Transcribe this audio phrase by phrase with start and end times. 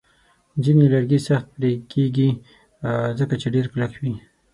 [0.63, 2.29] ځینې لرګي سخت پرې کېږي،
[3.19, 4.13] ځکه چې ډیر کلک وي.